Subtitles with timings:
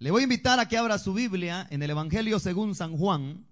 [0.00, 3.44] Le voy a invitar a que abra su Biblia en el Evangelio según San Juan,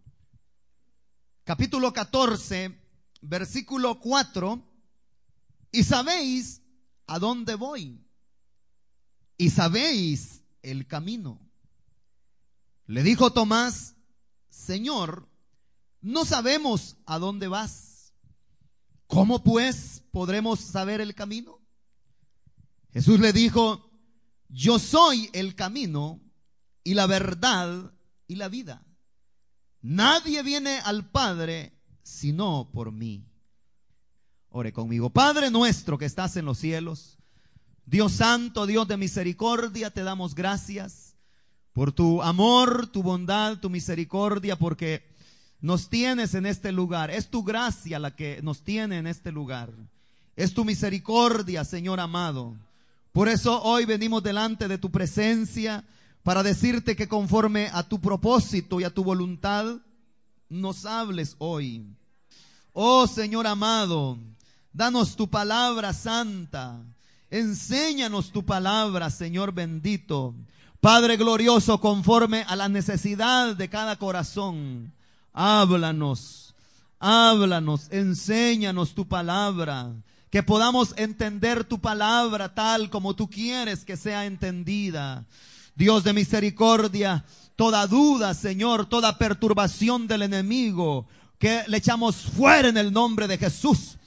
[1.43, 2.81] capítulo 14,
[3.21, 4.63] versículo 4.
[5.73, 6.63] Y sabéis
[7.09, 8.01] a dónde voy.
[9.37, 11.41] Y sabéis el camino.
[12.87, 13.97] Le dijo Tomás,
[14.49, 15.29] Señor,
[16.01, 18.13] no sabemos a dónde vas.
[19.09, 21.59] ¿Cómo pues podremos saber el camino?
[22.93, 23.91] Jesús le dijo,
[24.49, 26.21] yo soy el camino
[26.87, 27.91] y la verdad
[28.29, 28.87] y la vida.
[29.83, 31.73] Nadie viene al Padre
[32.05, 33.27] sino por mí.
[34.51, 35.11] Ore conmigo.
[35.11, 37.19] Padre nuestro que estás en los cielos,
[37.87, 41.17] Dios santo, Dios de misericordia, te damos gracias
[41.73, 45.09] por tu amor, tu bondad, tu misericordia, porque
[45.61, 47.11] nos tienes en este lugar.
[47.11, 49.73] Es tu gracia la que nos tiene en este lugar.
[50.37, 52.55] Es tu misericordia, Señor amado.
[53.11, 55.85] Por eso hoy venimos delante de tu presencia
[56.27, 59.77] para decirte que conforme a tu propósito y a tu voluntad,
[60.49, 61.87] nos hables hoy.
[62.73, 64.19] Oh Señor amado,
[64.73, 66.81] danos tu palabra santa.
[67.31, 70.35] Enséñanos tu palabra, Señor bendito.
[70.81, 74.93] Padre glorioso, conforme a la necesidad de cada corazón,
[75.33, 76.57] háblanos,
[76.99, 79.93] háblanos, enséñanos tu palabra,
[80.31, 85.25] que podamos entender tu palabra tal como tú quieres que sea entendida.
[85.77, 87.25] Dios de misericordia,
[87.55, 91.07] toda duda, Señor, toda perturbación del enemigo,
[91.39, 93.99] que le echamos fuera en el nombre de Jesús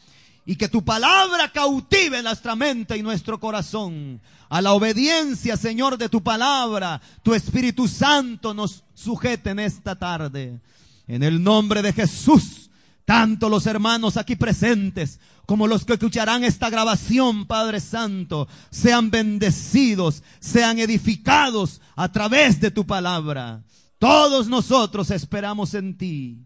[0.46, 4.20] y que tu palabra cautive nuestra mente y nuestro corazón.
[4.50, 10.60] A la obediencia, Señor, de tu palabra, tu Espíritu Santo nos sujete en esta tarde.
[11.08, 12.69] En el nombre de Jesús,
[13.10, 20.22] tanto los hermanos aquí presentes como los que escucharán esta grabación, Padre Santo, sean bendecidos,
[20.40, 23.64] sean edificados a través de tu palabra.
[23.98, 26.46] Todos nosotros esperamos en ti.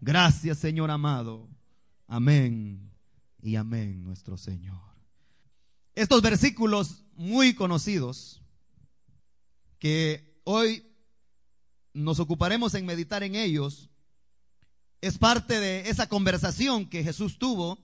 [0.00, 1.48] Gracias, Señor amado.
[2.08, 2.90] Amén
[3.40, 4.80] y amén, nuestro Señor.
[5.94, 8.42] Estos versículos muy conocidos
[9.78, 10.84] que hoy
[11.94, 13.89] nos ocuparemos en meditar en ellos,
[15.00, 17.78] es parte de esa conversación que Jesús tuvo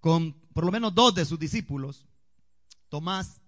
[0.00, 2.06] con por lo menos dos de sus discípulos,
[2.88, 3.40] Tomás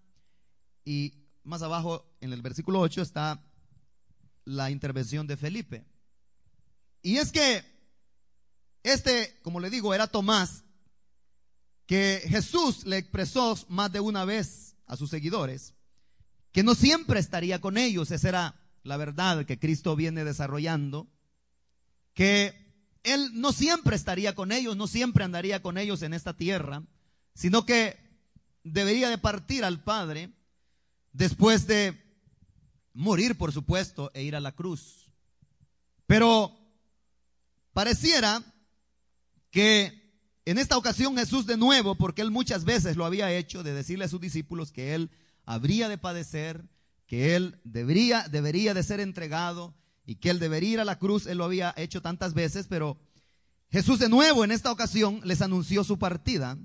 [0.84, 3.42] y más abajo en el versículo 8 está
[4.44, 5.84] la intervención de Felipe.
[7.02, 7.64] Y es que
[8.82, 10.64] este, como le digo, era Tomás,
[11.86, 15.75] que Jesús le expresó más de una vez a sus seguidores
[16.52, 21.08] que no siempre estaría con ellos, esa era la verdad que Cristo viene desarrollando,
[22.14, 22.62] que
[23.02, 26.82] Él no siempre estaría con ellos, no siempre andaría con ellos en esta tierra,
[27.34, 27.98] sino que
[28.62, 30.30] debería de partir al Padre
[31.12, 32.00] después de
[32.92, 35.10] morir, por supuesto, e ir a la cruz.
[36.06, 36.56] Pero
[37.72, 38.42] pareciera
[39.50, 40.02] que
[40.44, 44.04] en esta ocasión Jesús de nuevo, porque él muchas veces lo había hecho, de decirle
[44.04, 45.10] a sus discípulos que él
[45.44, 46.64] habría de padecer,
[47.06, 49.74] que él debería, debería de ser entregado
[50.04, 52.98] y que él debería ir a la cruz, él lo había hecho tantas veces, pero
[53.70, 56.58] Jesús de nuevo en esta ocasión les anunció su partida.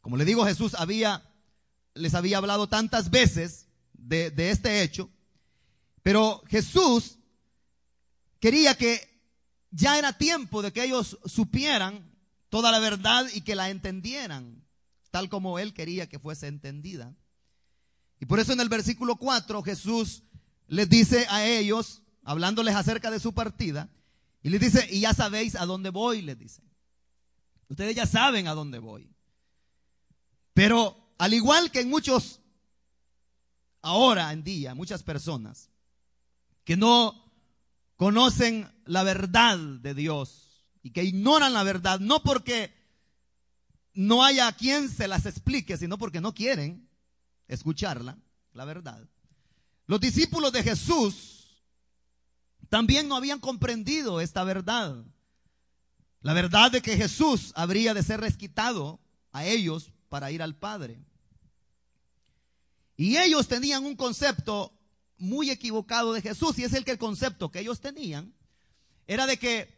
[0.00, 1.22] Como le digo, Jesús había,
[1.94, 5.10] les había hablado tantas veces de, de este hecho,
[6.02, 7.18] pero Jesús
[8.40, 9.06] quería que
[9.70, 12.10] ya era tiempo de que ellos supieran
[12.48, 14.64] toda la verdad y que la entendieran,
[15.10, 17.14] tal como él quería que fuese entendida.
[18.20, 20.24] Y por eso en el versículo 4 Jesús
[20.68, 23.88] les dice a ellos, hablándoles acerca de su partida,
[24.42, 26.62] y les dice, y ya sabéis a dónde voy, les dice.
[27.68, 29.10] Ustedes ya saben a dónde voy.
[30.54, 32.40] Pero al igual que en muchos,
[33.82, 35.70] ahora en día, muchas personas
[36.64, 37.32] que no
[37.96, 40.48] conocen la verdad de Dios,
[40.82, 42.72] y que ignoran la verdad, no porque
[43.94, 46.88] no haya quien se las explique, sino porque no quieren
[47.48, 48.18] escucharla,
[48.52, 49.06] la verdad.
[49.88, 51.64] Los discípulos de Jesús
[52.68, 55.02] también no habían comprendido esta verdad.
[56.20, 59.00] La verdad de que Jesús habría de ser resquitado
[59.32, 61.00] a ellos para ir al Padre.
[62.98, 64.78] Y ellos tenían un concepto
[65.16, 68.34] muy equivocado de Jesús, y es el que el concepto que ellos tenían
[69.06, 69.74] era de que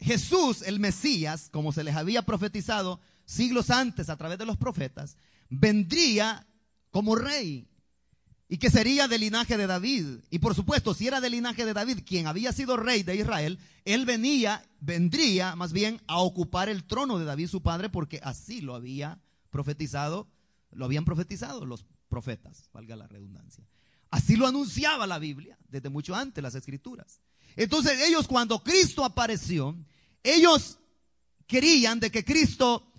[0.00, 5.18] Jesús, el Mesías, como se les había profetizado siglos antes a través de los profetas,
[5.50, 6.46] vendría
[6.90, 7.68] como rey
[8.48, 10.20] y que sería del linaje de David.
[10.30, 13.58] Y por supuesto, si era del linaje de David, quien había sido rey de Israel,
[13.84, 18.62] él venía, vendría más bien a ocupar el trono de David su padre, porque así
[18.62, 20.28] lo había profetizado,
[20.72, 23.66] lo habían profetizado los profetas, valga la redundancia.
[24.10, 27.20] Así lo anunciaba la Biblia desde mucho antes, las escrituras.
[27.56, 29.76] Entonces ellos cuando Cristo apareció,
[30.22, 30.78] ellos
[31.46, 32.90] querían de que Cristo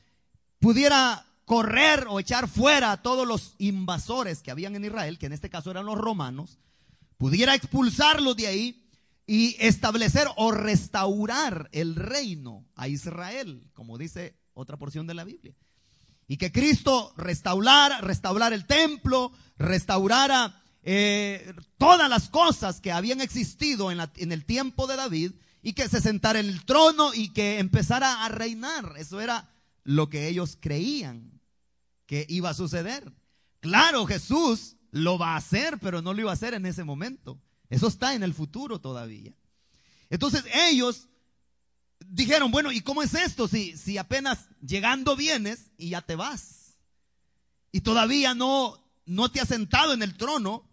[0.60, 5.34] pudiera correr o echar fuera a todos los invasores que habían en Israel, que en
[5.34, 6.60] este caso eran los romanos,
[7.18, 8.86] pudiera expulsarlos de ahí
[9.25, 15.56] y establecer o restaurar el reino a Israel, como dice otra porción de la Biblia.
[16.28, 23.92] Y que Cristo restaurara, restaurar el templo, restaurara eh, todas las cosas que habían existido
[23.92, 25.31] en, en el tiempo de David
[25.63, 28.94] y que se sentara en el trono y que empezara a reinar.
[29.00, 29.50] Eso era
[29.84, 31.38] lo que ellos creían
[32.10, 33.14] que iba a suceder.
[33.60, 37.40] Claro, Jesús lo va a hacer, pero no lo iba a hacer en ese momento.
[37.70, 39.32] Eso está en el futuro todavía.
[40.10, 41.08] Entonces ellos
[42.08, 46.78] dijeron, bueno, ¿y cómo es esto si, si apenas llegando vienes y ya te vas?
[47.72, 50.68] Y todavía no, no te has sentado en el trono.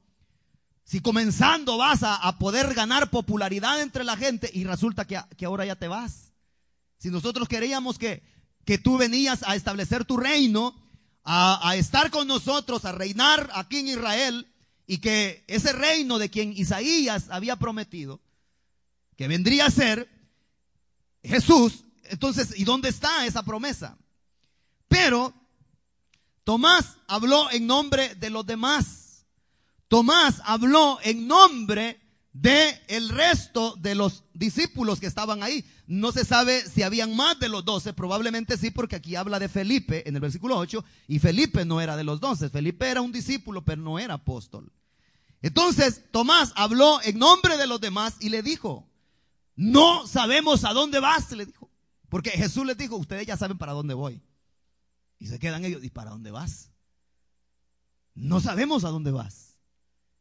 [0.85, 5.67] Si comenzando vas a, poder ganar popularidad entre la gente y resulta que, que, ahora
[5.67, 6.33] ya te vas.
[6.97, 8.23] Si nosotros queríamos que,
[8.65, 10.86] que tú venías a establecer tu reino,
[11.27, 14.47] a, a estar con nosotros, a reinar aquí en Israel,
[14.87, 18.21] y que ese reino de quien Isaías había prometido,
[19.17, 20.09] que vendría a ser
[21.23, 23.99] Jesús, entonces, ¿y dónde está esa promesa?
[24.89, 25.35] Pero
[26.45, 29.25] Tomás habló en nombre de los demás.
[29.89, 32.01] Tomás habló en nombre
[32.41, 35.65] de el resto de los discípulos que estaban ahí.
[35.87, 39.49] No se sabe si habían más de los doce, probablemente sí, porque aquí habla de
[39.49, 43.13] Felipe en el versículo 8, y Felipe no era de los doce, Felipe era un
[43.13, 44.71] discípulo, pero no era apóstol.
[45.41, 48.87] Entonces Tomás habló en nombre de los demás y le dijo,
[49.55, 51.71] no sabemos a dónde vas, le dijo.
[52.09, 54.21] Porque Jesús les dijo, ustedes ya saben para dónde voy.
[55.19, 56.71] Y se quedan ellos, ¿y para dónde vas?
[58.15, 59.57] No sabemos a dónde vas.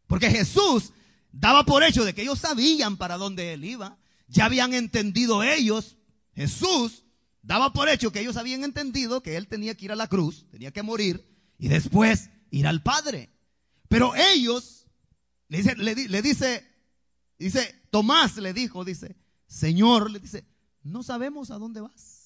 [0.07, 0.91] Porque Jesús
[1.35, 3.97] daba por hecho de que ellos sabían para dónde él iba.
[4.27, 5.97] Ya habían entendido ellos.
[6.33, 7.03] Jesús
[7.41, 10.47] daba por hecho que ellos habían entendido que él tenía que ir a la cruz,
[10.49, 11.25] tenía que morir
[11.57, 13.29] y después ir al Padre.
[13.87, 14.87] Pero ellos,
[15.47, 16.67] le dice, le dice,
[17.37, 19.15] dice, Tomás le dijo, dice,
[19.47, 20.45] Señor, le dice,
[20.83, 22.23] no sabemos a dónde vas.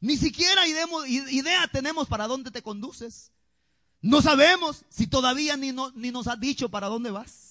[0.00, 3.32] Ni siquiera idea tenemos para dónde te conduces.
[4.02, 7.45] No sabemos si todavía ni, ni nos has dicho para dónde vas.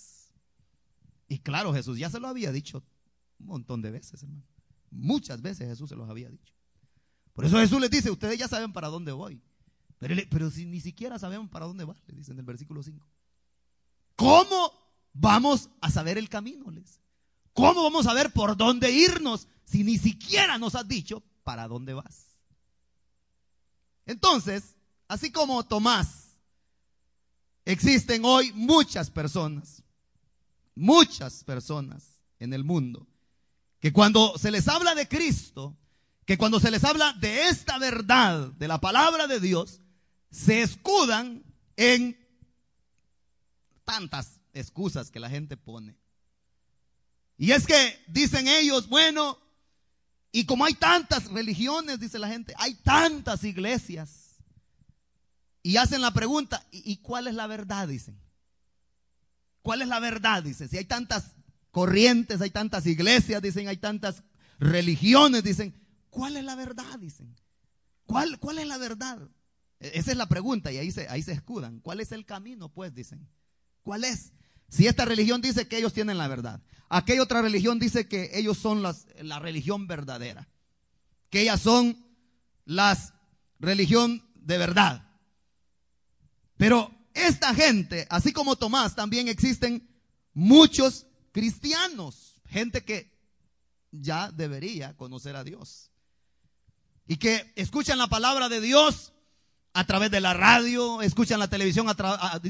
[1.27, 2.83] Y claro, Jesús ya se lo había dicho
[3.39, 4.45] un montón de veces, hermano.
[4.91, 6.53] Muchas veces Jesús se los había dicho.
[7.33, 9.41] Por eso Jesús les dice, ustedes ya saben para dónde voy.
[9.97, 13.05] Pero, pero si ni siquiera sabemos para dónde va, le dice en el versículo 5.
[14.15, 14.71] ¿Cómo
[15.13, 16.71] vamos a saber el camino?
[16.71, 17.01] Les?
[17.53, 21.93] ¿Cómo vamos a ver por dónde irnos si ni siquiera nos has dicho para dónde
[21.93, 22.39] vas?
[24.05, 24.75] Entonces,
[25.07, 26.37] así como Tomás,
[27.63, 29.83] existen hoy muchas personas,
[30.75, 33.07] muchas personas en el mundo,
[33.79, 35.77] que cuando se les habla de Cristo,
[36.25, 39.81] que cuando se les habla de esta verdad, de la palabra de Dios,
[40.31, 41.43] se escudan
[41.77, 42.17] en
[43.85, 45.95] tantas excusas que la gente pone.
[47.37, 49.39] Y es que dicen ellos, bueno,
[50.31, 54.35] y como hay tantas religiones, dice la gente, hay tantas iglesias.
[55.63, 57.87] Y hacen la pregunta, ¿y, cuál es la verdad?
[57.87, 58.19] Dicen.
[59.65, 60.43] ¿Cuál es la verdad?
[60.43, 61.31] Dicen, si hay tantas
[61.71, 64.21] corrientes, hay tantas iglesias, dicen, hay tantas
[64.59, 65.73] religiones, dicen,
[66.11, 66.99] ¿cuál es la verdad?
[66.99, 67.35] Dicen.
[68.05, 69.27] ¿Cuál, cuál es la verdad?
[69.79, 71.79] E, esa es la pregunta y ahí se, ahí se escudan.
[71.79, 72.69] ¿Cuál es el camino?
[72.69, 73.27] Pues dicen.
[73.81, 74.33] ¿Cuál es?
[74.69, 78.59] Si esta religión dice que ellos tienen la verdad, aquella otra religión dice que ellos
[78.59, 80.47] son la religión verdadera,
[81.31, 82.05] que ellas son
[82.65, 82.95] la
[83.59, 85.09] religión de verdad.
[86.55, 89.87] Pero esta gente, así como Tomás, también existen
[90.33, 93.11] muchos cristianos, gente que
[93.91, 95.89] ya debería conocer a Dios.
[97.07, 99.13] Y que escuchan la palabra de Dios
[99.73, 101.87] a través de la radio, escuchan la televisión,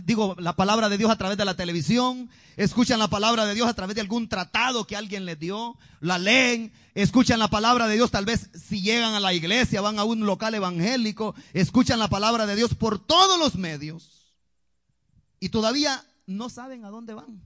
[0.03, 3.67] digo, la palabra de Dios a través de la televisión, escuchan la palabra de Dios
[3.67, 7.95] a través de algún tratado que alguien les dio, la leen, escuchan la palabra de
[7.95, 12.09] Dios tal vez si llegan a la iglesia, van a un local evangélico, escuchan la
[12.09, 14.24] palabra de Dios por todos los medios
[15.39, 17.41] y todavía no saben a dónde van.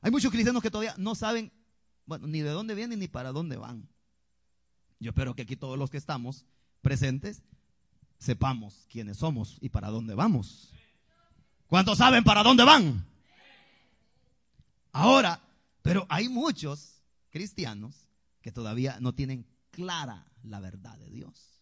[0.00, 1.52] Hay muchos cristianos que todavía no saben,
[2.04, 3.88] bueno, ni de dónde vienen ni para dónde van.
[4.98, 6.44] Yo espero que aquí todos los que estamos
[6.80, 7.42] presentes
[8.18, 10.72] sepamos quiénes somos y para dónde vamos.
[11.66, 13.04] ¿Cuántos saben para dónde van?
[14.92, 15.40] Ahora,
[15.82, 18.06] pero hay muchos cristianos
[18.40, 21.60] que todavía no tienen clara la verdad de Dios.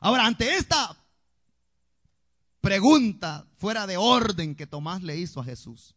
[0.00, 0.96] Ahora, ante esta
[2.62, 5.94] pregunta fuera de orden que Tomás le hizo a Jesús.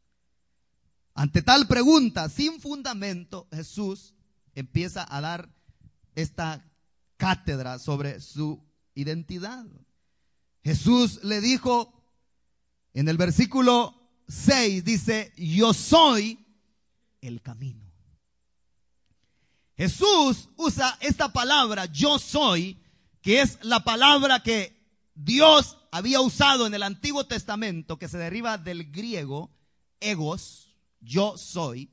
[1.13, 4.13] Ante tal pregunta, sin fundamento, Jesús
[4.53, 5.49] empieza a dar
[6.15, 6.69] esta
[7.15, 8.61] cátedra sobre su
[8.95, 9.65] identidad.
[10.63, 11.93] Jesús le dijo
[12.93, 13.93] en el versículo
[14.27, 16.43] 6, dice, yo soy
[17.21, 17.85] el camino.
[19.77, 22.77] Jesús usa esta palabra, yo soy,
[23.21, 24.75] que es la palabra que
[25.13, 29.49] Dios había usado en el Antiguo Testamento, que se deriva del griego,
[30.01, 31.89] egos, yo soy,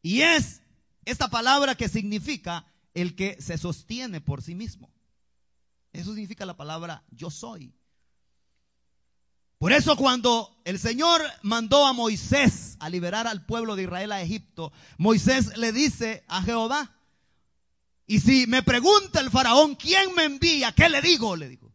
[0.00, 0.62] y es
[1.04, 4.90] esta palabra que significa el que se sostiene por sí mismo.
[5.92, 7.74] Eso significa la palabra yo soy.
[9.58, 14.22] Por eso cuando el Señor mandó a Moisés a liberar al pueblo de Israel a
[14.22, 16.96] Egipto, Moisés le dice a Jehová,
[18.06, 20.72] y si me pregunta el faraón, ¿quién me envía?
[20.72, 21.36] ¿Qué le digo?
[21.36, 21.67] Le dijo.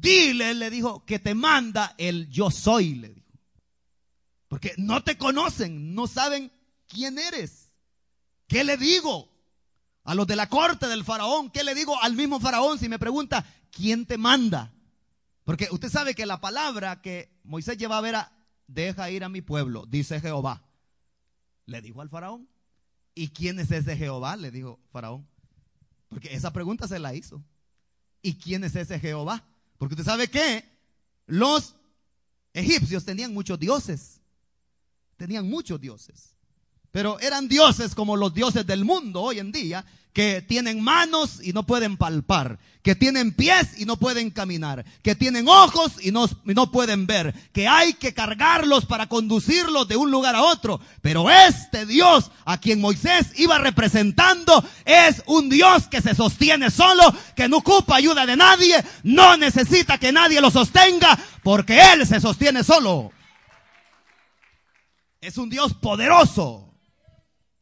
[0.00, 3.38] Dile, le dijo, que te manda el yo soy, le dijo.
[4.46, 6.52] Porque no te conocen, no saben
[6.86, 7.72] quién eres.
[8.46, 9.28] ¿Qué le digo?
[10.04, 12.98] A los de la corte del faraón, ¿qué le digo al mismo faraón si me
[12.98, 14.72] pregunta, ¿quién te manda?
[15.44, 18.32] Porque usted sabe que la palabra que Moisés lleva a ver a,
[18.66, 20.62] deja ir a mi pueblo, dice Jehová.
[21.66, 22.48] Le dijo al faraón.
[23.14, 24.36] ¿Y quién es ese Jehová?
[24.36, 25.28] Le dijo faraón.
[26.08, 27.42] Porque esa pregunta se la hizo.
[28.22, 29.44] ¿Y quién es ese Jehová?
[29.78, 30.64] Porque usted sabe que
[31.26, 31.74] los
[32.52, 34.20] egipcios tenían muchos dioses.
[35.16, 36.34] Tenían muchos dioses.
[36.90, 39.84] Pero eran dioses como los dioses del mundo hoy en día,
[40.18, 45.14] que tienen manos y no pueden palpar, que tienen pies y no pueden caminar, que
[45.14, 50.10] tienen ojos y no, no, pueden ver, que hay que cargarlos para conducirlos de un
[50.10, 50.80] lugar a otro.
[51.02, 57.14] Pero este Dios a quien Moisés iba representando es un Dios que se sostiene solo,
[57.36, 62.20] que no ocupa ayuda de nadie, no necesita que nadie lo sostenga, porque Él se
[62.20, 63.12] sostiene solo.
[65.20, 66.67] Es un Dios poderoso.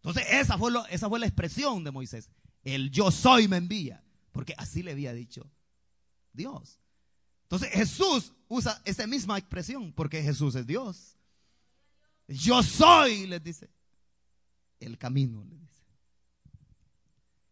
[0.07, 2.31] Entonces, esa fue, esa fue la expresión de Moisés.
[2.63, 4.05] El yo soy me envía.
[4.31, 5.51] Porque así le había dicho
[6.33, 6.79] Dios.
[7.43, 11.17] Entonces, Jesús usa esa misma expresión porque Jesús es Dios.
[12.29, 13.69] Yo soy, les dice.
[14.79, 15.83] El camino, le dice.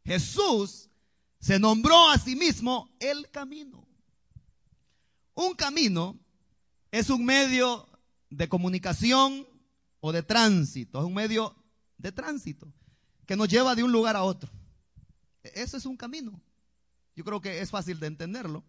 [0.05, 0.89] Jesús
[1.41, 3.85] se nombró a sí mismo el camino.
[5.35, 6.21] Un camino
[6.93, 7.89] es un medio
[8.31, 9.45] de comunicación
[9.99, 11.64] o de tránsito, es un medio
[11.99, 12.73] de tránsito
[13.27, 14.51] que nos lleva de un lugar a otro.
[15.43, 16.41] E-, Eso es un camino.
[17.17, 18.65] Yo creo que es fácil de entenderlo.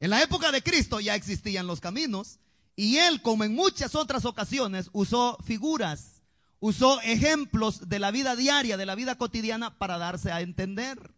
[0.00, 2.38] En la época de Cristo ya existían los caminos
[2.74, 6.22] y él, como en muchas otras ocasiones, usó figuras,
[6.58, 11.14] usó ejemplos de la vida diaria, de la vida cotidiana para darse a entender.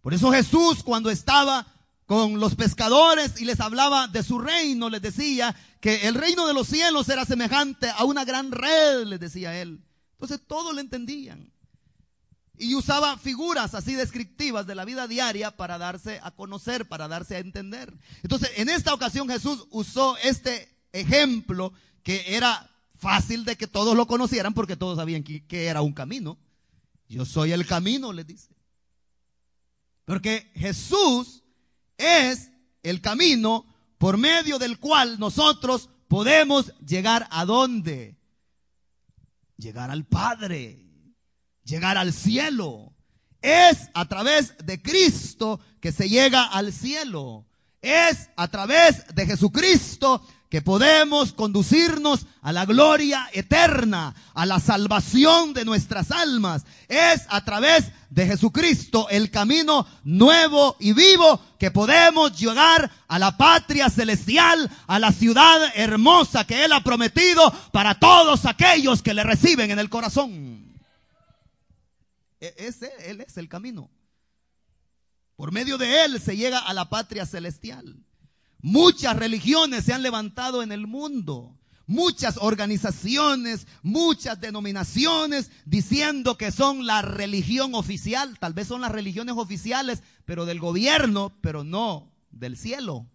[0.00, 1.66] Por eso Jesús cuando estaba
[2.06, 6.54] con los pescadores y les hablaba de su reino, les decía que el reino de
[6.54, 9.80] los cielos era semejante a una gran red, les decía él.
[10.18, 11.52] Entonces todos le entendían.
[12.58, 17.36] Y usaba figuras así descriptivas de la vida diaria para darse a conocer, para darse
[17.36, 17.96] a entender.
[18.24, 21.72] Entonces, en esta ocasión Jesús usó este ejemplo
[22.02, 26.36] que era fácil de que todos lo conocieran porque todos sabían que, era un camino.
[27.08, 28.48] Yo soy el camino, les dice.
[30.04, 31.44] Porque Jesús
[31.96, 32.50] es
[32.82, 33.66] el camino
[33.98, 38.17] por medio del cual nosotros podemos llegar a dónde?
[39.58, 40.86] Llegar al Padre,
[41.64, 42.94] llegar al cielo.
[43.42, 47.46] Es a través de Cristo que se llega al cielo.
[47.82, 55.52] Es a través de Jesucristo que podemos conducirnos a la gloria eterna, a la salvación
[55.52, 56.64] de nuestras almas.
[56.88, 63.36] Es a través de Jesucristo el camino nuevo y vivo que podemos llegar a la
[63.36, 69.24] patria celestial, a la ciudad hermosa que Él ha prometido para todos aquellos que le
[69.24, 70.78] reciben en el corazón.
[72.40, 73.90] E-, ese, él es el camino.
[75.36, 78.04] Por medio de Él se llega a la patria celestial.
[78.60, 81.54] Muchas religiones se han levantado en el mundo.
[81.86, 88.38] Muchas organizaciones, muchas denominaciones diciendo que son la religión oficial.
[88.38, 93.06] Tal vez son las religiones oficiales, pero del gobierno, pero no del cielo.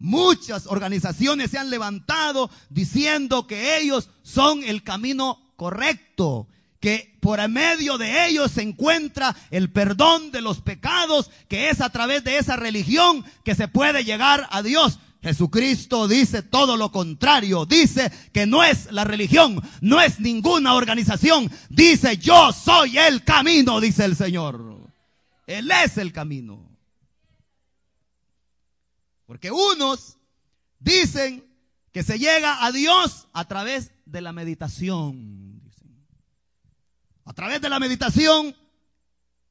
[0.00, 6.48] Muchas organizaciones se han levantado diciendo que ellos son el camino correcto,
[6.80, 11.90] que por medio de ellos se encuentra el perdón de los pecados, que es a
[11.90, 14.98] través de esa religión que se puede llegar a Dios.
[15.22, 21.50] Jesucristo dice todo lo contrario, dice que no es la religión, no es ninguna organización,
[21.68, 24.80] dice yo soy el camino, dice el Señor.
[25.46, 26.66] Él es el camino.
[29.26, 30.16] Porque unos
[30.78, 31.44] dicen
[31.92, 35.39] que se llega a Dios a través de la meditación.
[37.30, 38.56] A través de la meditación,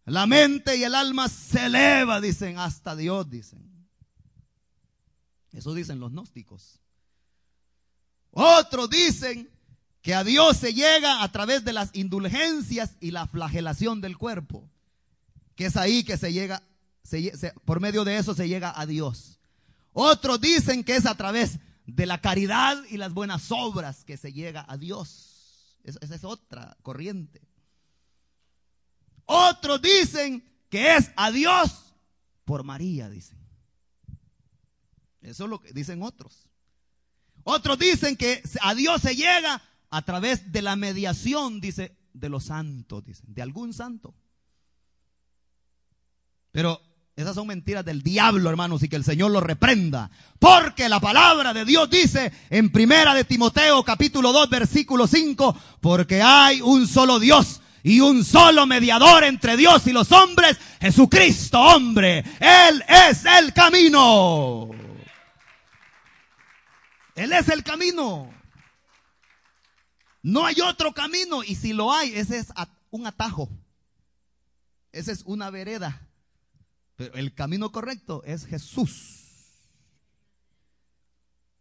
[0.03, 3.88] la mente y el alma se eleva, dicen, hasta Dios, dicen.
[5.53, 6.81] Eso dicen los gnósticos.
[8.31, 9.50] Otros dicen
[10.01, 14.69] que a Dios se llega a través de las indulgencias y la flagelación del cuerpo.
[15.55, 16.62] Que es ahí que se llega,
[17.63, 19.39] por medio de eso se llega a Dios.
[19.93, 24.33] Otros dicen que es a través de la caridad y las buenas obras que se
[24.33, 25.77] llega a Dios.
[25.86, 27.49] Esa es otra corriente.
[29.31, 31.93] Otros dicen que es a Dios
[32.45, 33.38] por María, dicen.
[35.21, 36.48] Eso es lo que dicen otros.
[37.43, 42.45] Otros dicen que a Dios se llega a través de la mediación, dice, de los
[42.45, 44.15] santos, dicen, de algún santo.
[46.50, 46.81] Pero
[47.15, 50.09] esas son mentiras del diablo, hermanos, y que el Señor lo reprenda.
[50.39, 56.19] Porque la palabra de Dios dice en primera de Timoteo capítulo 2 versículo 5, porque
[56.24, 62.24] hay un solo Dios y un solo mediador entre Dios y los hombres, Jesucristo hombre.
[62.39, 64.69] Él es el camino.
[67.15, 68.33] Él es el camino.
[70.21, 72.48] No hay otro camino y si lo hay, ese es
[72.91, 73.50] un atajo.
[74.91, 76.07] Esa es una vereda.
[76.95, 79.19] Pero el camino correcto es Jesús.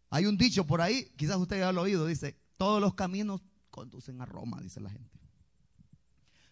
[0.09, 3.41] Hay un dicho por ahí, quizás usted ya lo ha oído, dice, todos los caminos
[3.69, 5.19] conducen a Roma, dice la gente.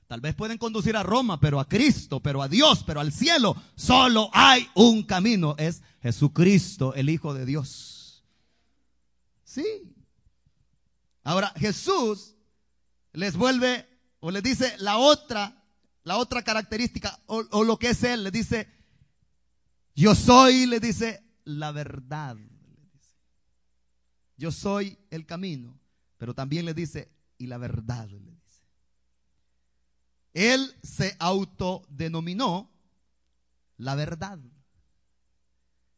[0.08, 3.62] Tal vez pueden conducir a Roma, pero a Cristo, pero a Dios, pero al cielo,
[3.76, 8.24] solo hay un camino, es Jesucristo, el Hijo de Dios.
[9.44, 9.94] Sí.
[11.24, 12.36] Ahora, Jesús
[13.12, 13.86] les vuelve
[14.22, 15.62] o les dice la otra,
[16.04, 18.72] la otra característica o, lo que es Él, les dice,
[19.94, 22.38] yo soy, le dice, la verdad.
[24.38, 25.78] Yo soy el camino.
[26.18, 28.37] Pero también le dice, y la verdad, le.
[30.38, 32.70] Él se autodenominó
[33.78, 34.38] la verdad.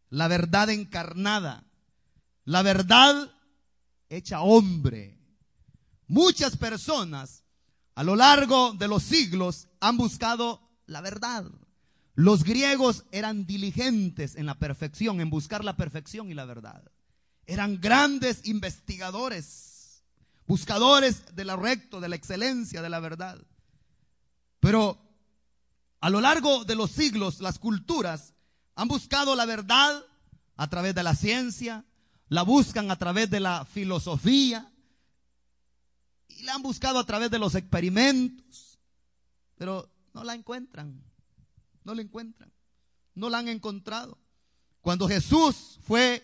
[0.09, 1.65] La verdad encarnada.
[2.45, 3.33] La verdad
[4.07, 5.19] hecha hombre.
[6.07, 7.43] Muchas personas
[7.95, 11.43] a lo largo de los siglos han buscado la verdad.
[12.15, 16.81] Los griegos eran diligentes en la perfección, en buscar la perfección y la verdad.
[17.45, 20.01] Eran grandes investigadores,
[20.47, 23.37] buscadores de lo recto, de la excelencia, de la verdad.
[24.59, 24.97] Pero
[26.01, 28.33] a lo largo de los siglos, las culturas
[28.75, 30.03] han buscado la verdad
[30.55, 31.85] a través de la ciencia,
[32.27, 34.71] la buscan a través de la filosofía
[36.27, 38.79] y la han buscado a través de los experimentos,
[39.55, 41.01] pero no la encuentran.
[41.83, 42.51] No la encuentran.
[43.15, 44.17] No la han encontrado.
[44.81, 46.23] Cuando Jesús fue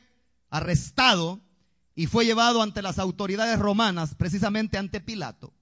[0.50, 1.42] arrestado
[1.96, 5.54] y fue llevado ante las autoridades romanas, precisamente ante Pilato,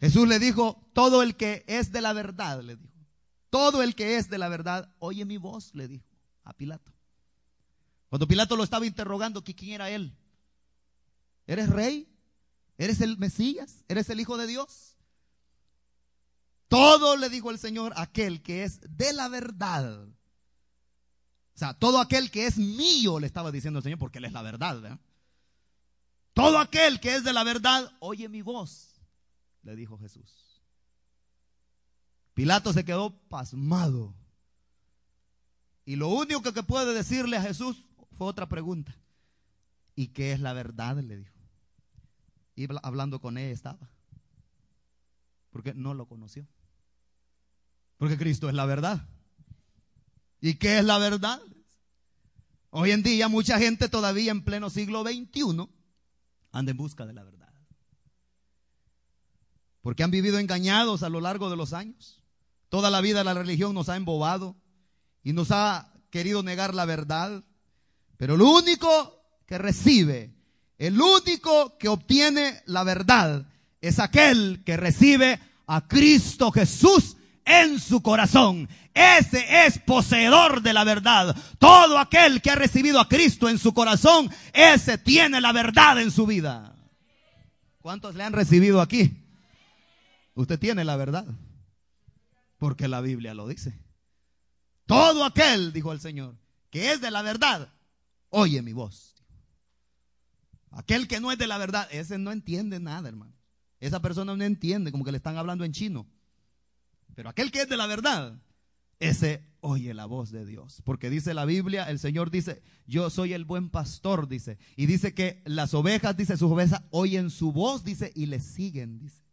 [0.00, 2.88] Jesús le dijo, todo el que es de la verdad, le dijo,
[3.50, 6.06] todo el que es de la verdad, oye mi voz, le dijo
[6.44, 6.92] a Pilato.
[8.08, 10.16] Cuando Pilato lo estaba interrogando, ¿quién era él?
[11.46, 12.08] ¿Eres rey?
[12.76, 13.84] ¿Eres el Mesías?
[13.88, 14.96] ¿Eres el Hijo de Dios?
[16.68, 20.04] Todo le dijo el Señor, aquel que es de la verdad.
[20.04, 24.32] O sea, todo aquel que es mío, le estaba diciendo el Señor, porque Él es
[24.32, 24.98] la verdad.
[26.34, 28.87] Todo aquel que es de la verdad, oye mi voz,
[29.62, 30.62] le dijo Jesús.
[32.34, 34.14] Pilato se quedó pasmado.
[35.84, 38.94] Y lo único que puede decirle a Jesús fue otra pregunta.
[39.96, 40.96] ¿Y qué es la verdad?
[40.98, 41.34] Le dijo.
[42.54, 43.90] Y hablando con él estaba.
[45.50, 46.46] Porque no lo conoció.
[47.96, 49.08] Porque Cristo es la verdad.
[50.40, 51.40] ¿Y qué es la verdad?
[52.70, 55.68] Hoy en día mucha gente todavía en pleno siglo XXI
[56.52, 57.47] anda en busca de la verdad.
[59.88, 62.22] Porque han vivido engañados a lo largo de los años.
[62.68, 64.54] Toda la vida la religión nos ha embobado
[65.24, 67.42] y nos ha querido negar la verdad.
[68.18, 70.34] Pero el único que recibe,
[70.76, 73.46] el único que obtiene la verdad
[73.80, 78.68] es aquel que recibe a Cristo Jesús en su corazón.
[78.92, 81.34] Ese es poseedor de la verdad.
[81.58, 86.10] Todo aquel que ha recibido a Cristo en su corazón, ese tiene la verdad en
[86.10, 86.76] su vida.
[87.80, 89.24] ¿Cuántos le han recibido aquí?
[90.38, 91.26] Usted tiene la verdad.
[92.58, 93.76] Porque la Biblia lo dice.
[94.86, 96.36] Todo aquel, dijo el Señor,
[96.70, 97.72] que es de la verdad,
[98.30, 99.16] oye mi voz.
[100.70, 103.34] Aquel que no es de la verdad, ese no entiende nada, hermano.
[103.80, 106.06] Esa persona no entiende, como que le están hablando en chino.
[107.16, 108.40] Pero aquel que es de la verdad,
[109.00, 110.82] ese oye la voz de Dios.
[110.84, 114.56] Porque dice la Biblia, el Señor dice, yo soy el buen pastor, dice.
[114.76, 119.00] Y dice que las ovejas, dice, sus ovejas oyen su voz, dice, y le siguen,
[119.00, 119.27] dice.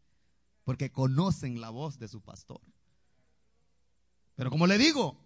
[0.65, 2.59] Porque conocen la voz de su pastor.
[4.35, 5.17] Pero como le digo,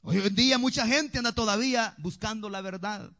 [0.00, 3.12] hoy en día mucha gente anda todavía buscando la verdad.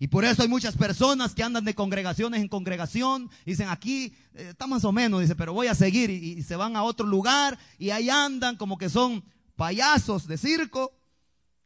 [0.00, 4.50] Y por eso hay muchas personas que andan de congregaciones en congregación, dicen aquí eh,
[4.50, 7.58] está más o menos, dice, pero voy a seguir y, se van a otro lugar
[7.78, 9.24] y ahí andan como que son
[9.56, 10.92] payasos de circo,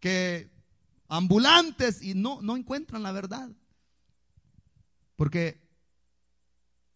[0.01, 0.51] que
[1.09, 3.51] ambulantes y no, no encuentran la verdad.
[5.15, 5.61] Porque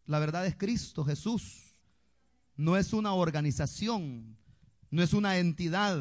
[0.06, 1.65] la verdad es Cristo Jesús,
[2.56, 4.36] no es una organización,
[4.90, 5.98] no es una entidad,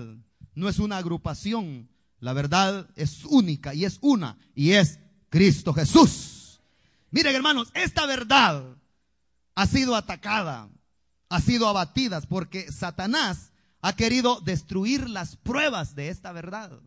[0.53, 1.89] no es una agrupación.
[2.19, 6.61] La verdad es única y es una y es Cristo Jesús.
[7.11, 8.77] Miren hermanos, esta verdad
[9.53, 10.69] ha sido atacada,
[11.29, 16.81] ha sido abatida porque Satanás ha querido destruir las pruebas de esta verdad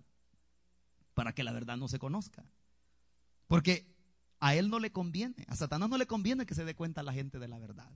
[1.15, 2.45] para que la verdad no se conozca.
[3.47, 3.97] Porque
[4.41, 7.13] a él no le conviene, a Satanás no le conviene que se dé cuenta la
[7.13, 7.91] gente de la verdad.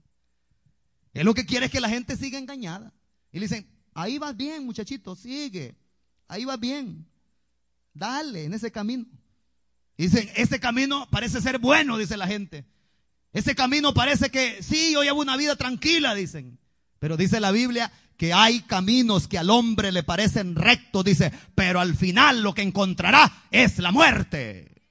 [1.13, 2.93] Él lo que quiere es que la gente siga engañada.
[3.31, 5.75] Y le dicen, ahí vas bien, muchachito, sigue,
[6.27, 7.07] ahí vas bien,
[7.93, 9.05] dale en ese camino.
[9.97, 12.65] Dicen, ese camino parece ser bueno, dice la gente.
[13.31, 16.59] Ese camino parece que sí, yo llevo una vida tranquila, dicen.
[16.99, 21.79] Pero dice la Biblia que hay caminos que al hombre le parecen rectos, dice, pero
[21.79, 24.83] al final lo que encontrará es la muerte.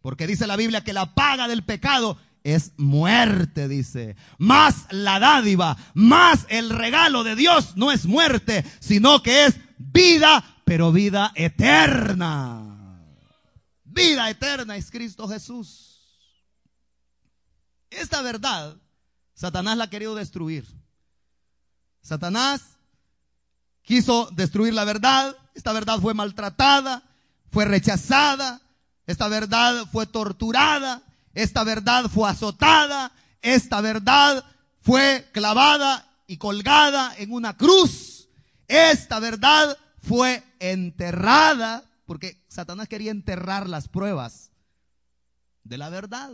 [0.00, 4.16] Porque dice la Biblia que la paga del pecado es muerte, dice.
[4.38, 10.62] Más la dádiva, más el regalo de Dios no es muerte, sino que es vida,
[10.64, 12.70] pero vida eterna.
[13.84, 15.90] Vida eterna es Cristo Jesús.
[17.90, 18.76] Esta verdad,
[19.34, 20.66] Satanás la ha querido destruir.
[22.02, 22.78] Satanás
[23.82, 25.36] quiso destruir la verdad.
[25.54, 27.02] Esta verdad fue maltratada,
[27.50, 28.60] fue rechazada.
[29.06, 31.02] Esta verdad fue torturada.
[31.34, 33.12] Esta verdad fue azotada.
[33.42, 34.44] Esta verdad
[34.80, 38.28] fue clavada y colgada en una cruz.
[38.68, 44.50] Esta verdad fue enterrada porque Satanás quería enterrar las pruebas
[45.64, 46.30] de la verdad.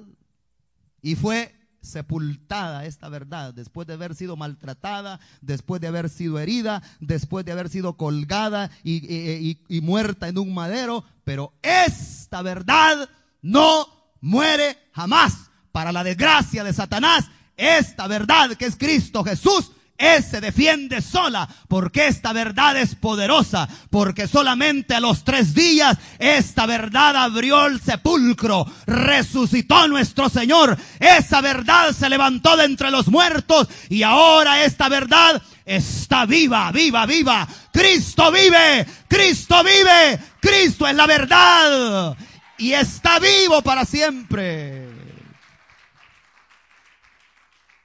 [1.02, 6.82] Y fue sepultada esta verdad después de haber sido maltratada, después de haber sido herida,
[7.00, 11.04] después de haber sido colgada y, muerta en un madero.
[11.24, 13.08] Pero esta verdad
[13.42, 13.86] no
[14.26, 15.50] muere jamás.
[15.72, 21.48] Para la desgracia de Satanás, esta verdad que es Cristo Jesús él se defiende sola
[21.68, 27.80] porque esta verdad es poderosa, porque solamente a los tres días esta verdad abrió el
[27.80, 34.88] sepulcro, resucitó nuestro Señor, esa verdad se levantó de entre los muertos y ahora esta
[34.88, 37.48] verdad está viva, viva, viva.
[37.72, 42.16] Cristo vive, Cristo vive, Cristo es la verdad
[42.58, 44.88] y está vivo para siempre.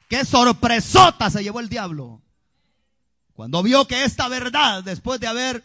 [0.09, 2.21] Qué sorpresota se llevó el diablo.
[3.33, 5.63] Cuando vio que esta verdad, después de haber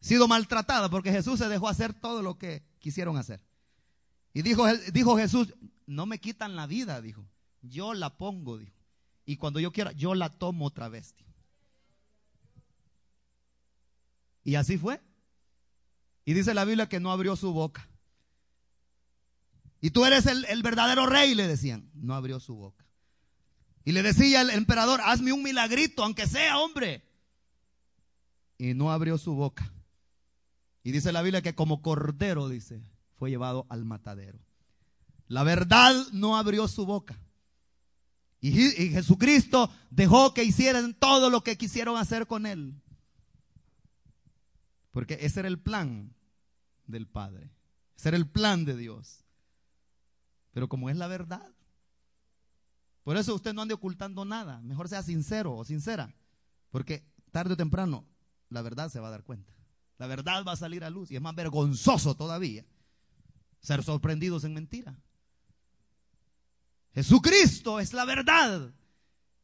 [0.00, 3.44] sido maltratada, porque Jesús se dejó hacer todo lo que quisieron hacer.
[4.32, 5.54] Y dijo, Jesús,
[5.86, 7.28] no me quitan la vida, dijo.
[7.62, 8.76] Yo la pongo, dijo.
[9.24, 11.14] Y cuando yo quiera, yo la tomo otra vez.
[14.44, 15.00] Y así fue.
[16.24, 17.88] Y dice la Biblia que no abrió su boca.
[19.80, 21.90] Y tú eres el, el verdadero rey, le decían.
[21.94, 22.84] No abrió su boca.
[23.84, 27.02] Y le decía el emperador, hazme un milagrito, aunque sea hombre.
[28.58, 29.72] Y no abrió su boca.
[30.82, 32.82] Y dice la Biblia que como cordero, dice,
[33.16, 34.38] fue llevado al matadero.
[35.26, 37.18] La verdad no abrió su boca.
[38.40, 42.80] Y, Jesucristo dejó que hicieran todo lo que quisieron hacer con él.
[44.92, 46.14] Porque ese era el plan
[46.86, 47.50] del Padre.
[47.96, 49.24] Ese era el plan de Dios.
[50.52, 51.52] Pero como es la verdad,
[53.04, 54.60] por eso usted no ande ocultando nada.
[54.60, 56.14] Mejor sea sincero o sincera.
[56.70, 58.04] Porque tarde o temprano
[58.50, 59.52] la verdad se va a dar cuenta.
[59.98, 61.10] La verdad va a salir a luz.
[61.10, 62.64] Y es más vergonzoso todavía
[63.60, 65.00] ser sorprendidos en mentira.
[66.94, 68.72] Jesucristo es la verdad.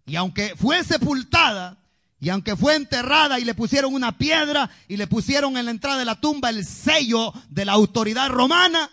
[0.06, 1.80] Y aunque fue sepultada,
[2.20, 5.98] y aunque fue enterrada y le pusieron una piedra y le pusieron en la entrada
[5.98, 8.90] de la tumba el sello de la autoridad romana,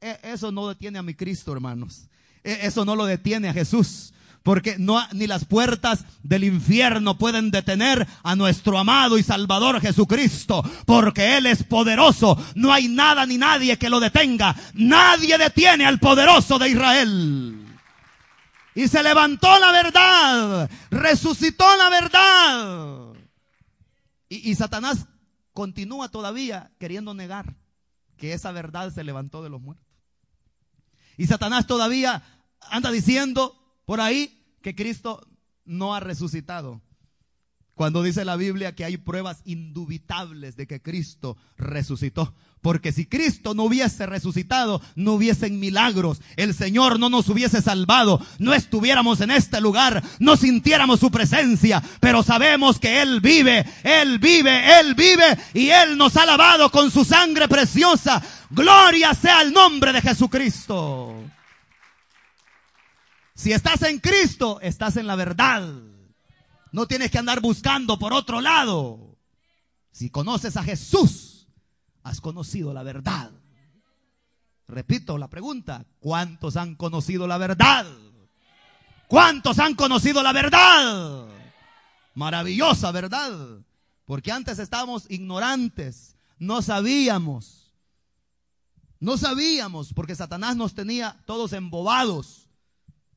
[0.00, 2.08] eso no detiene a mi Cristo, hermanos.
[2.44, 4.12] E, eso no lo detiene a Jesús.
[4.42, 10.62] Porque no, ni las puertas del infierno pueden detener a nuestro amado y salvador Jesucristo.
[10.86, 12.42] Porque Él es poderoso.
[12.54, 14.54] No hay nada ni nadie que lo detenga.
[14.74, 17.66] Nadie detiene al poderoso de Israel.
[18.74, 20.70] Y se levantó la verdad.
[20.90, 23.14] Resucitó la verdad.
[24.28, 25.06] Y, y Satanás
[25.52, 27.56] continúa todavía queriendo negar
[28.16, 29.87] que esa verdad se levantó de los muertos.
[31.18, 32.22] Y Satanás todavía
[32.70, 33.54] anda diciendo
[33.84, 35.20] por ahí que Cristo
[35.66, 36.80] no ha resucitado.
[37.74, 42.34] Cuando dice la Biblia que hay pruebas indubitables de que Cristo resucitó.
[42.60, 48.20] Porque si Cristo no hubiese resucitado, no hubiesen milagros, el Señor no nos hubiese salvado,
[48.40, 54.18] no estuviéramos en este lugar, no sintiéramos su presencia, pero sabemos que Él vive, Él
[54.18, 55.38] vive, Él vive.
[55.54, 58.20] Y Él nos ha lavado con su sangre preciosa.
[58.50, 61.14] Gloria sea el nombre de Jesucristo.
[63.34, 65.62] Si estás en Cristo, estás en la verdad.
[66.72, 69.16] No tienes que andar buscando por otro lado.
[69.92, 71.48] Si conoces a Jesús,
[72.02, 73.30] has conocido la verdad.
[74.66, 77.86] Repito la pregunta, ¿cuántos han conocido la verdad?
[79.08, 81.26] ¿Cuántos han conocido la verdad?
[82.14, 83.60] Maravillosa verdad.
[84.04, 87.57] Porque antes estábamos ignorantes, no sabíamos.
[89.00, 92.48] No sabíamos porque Satanás nos tenía todos embobados.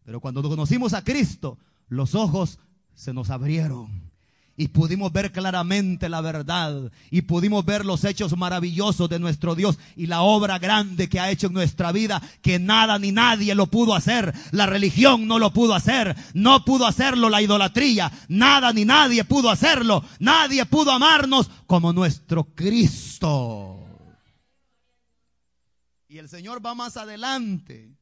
[0.03, 2.59] Pero cuando conocimos a Cristo, los ojos
[2.93, 4.11] se nos abrieron
[4.57, 9.79] y pudimos ver claramente la verdad y pudimos ver los hechos maravillosos de nuestro Dios
[9.95, 13.67] y la obra grande que ha hecho en nuestra vida que nada ni nadie lo
[13.67, 14.33] pudo hacer.
[14.51, 19.49] La religión no lo pudo hacer, no pudo hacerlo la idolatría, nada ni nadie pudo
[19.49, 23.90] hacerlo, nadie pudo amarnos como nuestro Cristo.
[26.11, 27.95] Y el Señor va más adelante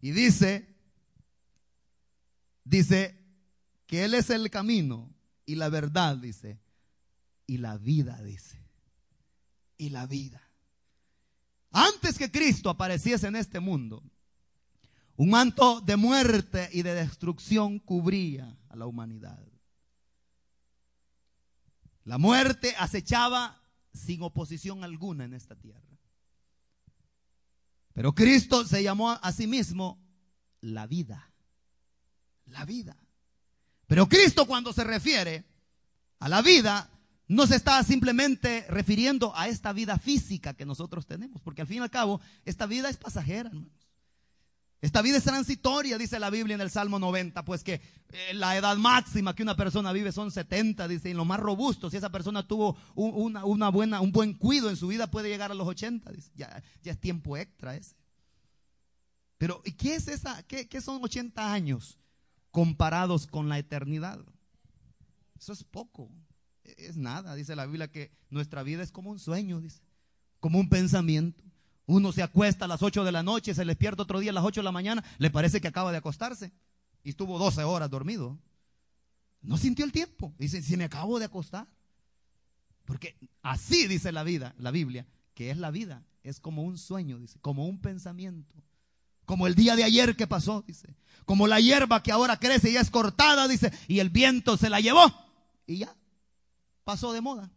[0.00, 0.76] y dice,
[2.62, 3.20] dice
[3.88, 5.12] que Él es el camino
[5.44, 6.60] y la verdad, dice,
[7.48, 8.64] y la vida, dice,
[9.76, 10.40] y la vida.
[11.72, 14.00] Antes que Cristo apareciese en este mundo,
[15.16, 19.44] un manto de muerte y de destrucción cubría a la humanidad.
[22.04, 23.60] La muerte acechaba
[23.92, 25.89] sin oposición alguna en esta tierra.
[28.00, 30.00] Pero Cristo se llamó a sí mismo
[30.62, 31.30] la vida
[32.50, 32.96] la vida.
[33.86, 35.44] Pero Cristo cuando se refiere
[36.18, 36.90] a la vida,
[37.28, 41.76] no se está simplemente refiriendo a esta vida física que nosotros tenemos, porque al fin
[41.76, 43.89] y al cabo, esta vida es pasajera, hermanos.
[44.80, 48.56] Esta vida es transitoria, dice la Biblia en el Salmo 90, pues que eh, la
[48.56, 52.10] edad máxima que una persona vive son 70, dice, y lo más robusto, si esa
[52.10, 56.10] persona tuvo una, buena, un buen cuido en su vida, puede llegar a los 80,
[56.12, 57.94] dice, ya, es tiempo extra ese.
[59.36, 60.42] Pero, ¿y qué es esa?
[60.44, 61.98] ¿Qué, son 80 años?
[62.50, 64.18] comparados con la eternidad.
[65.38, 66.10] Eso es poco,
[66.64, 67.34] es nada.
[67.34, 69.62] Dice la Biblia que nuestra vida es como un sueño,
[70.40, 71.42] como un pensamiento.
[71.90, 74.44] Uno se acuesta a las 8 de la noche, se despierta otro día a las
[74.44, 76.52] 8 de la mañana, le parece que acaba de acostarse
[77.02, 78.38] y estuvo 12 horas dormido.
[79.42, 80.32] No sintió el tiempo.
[80.38, 81.66] Dice, si me acabo de acostar.
[82.84, 87.18] Porque así dice la vida, la Biblia, que es la vida, es como un sueño,
[87.18, 88.54] dice, como un pensamiento.
[89.24, 90.94] Como el día de ayer que pasó, dice.
[91.24, 93.72] Como la hierba que ahora crece y es cortada, dice.
[93.88, 95.12] Y el viento se la llevó.
[95.66, 95.92] Y ya.
[96.84, 97.50] Pasó de moda.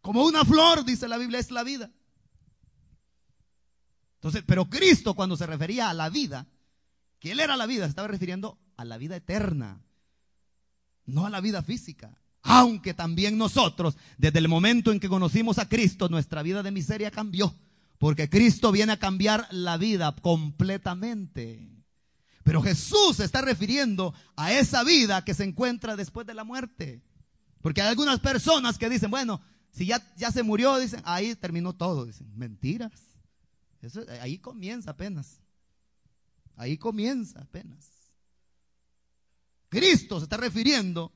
[0.00, 1.90] Como una flor, dice la Biblia, es la vida.
[4.18, 6.46] Entonces, pero Cristo cuando se refería a la vida,
[7.20, 9.80] que Él era la vida, se estaba refiriendo a la vida eterna,
[11.06, 12.20] no a la vida física.
[12.42, 17.10] Aunque también nosotros, desde el momento en que conocimos a Cristo, nuestra vida de miseria
[17.10, 17.54] cambió.
[17.98, 21.68] Porque Cristo viene a cambiar la vida completamente.
[22.44, 27.02] Pero Jesús se está refiriendo a esa vida que se encuentra después de la muerte.
[27.60, 31.74] Porque hay algunas personas que dicen, bueno, si ya, ya se murió, dicen, ahí terminó
[31.74, 32.06] todo.
[32.06, 33.07] Dicen, mentiras.
[33.82, 35.40] Eso, ahí comienza apenas.
[36.56, 37.86] Ahí comienza apenas.
[39.68, 41.12] Cristo se está refiriendo